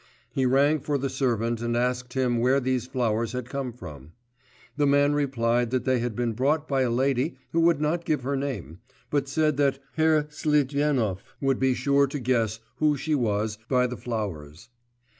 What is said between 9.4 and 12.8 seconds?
that 'Herr Zlitenhov' would be sure to guess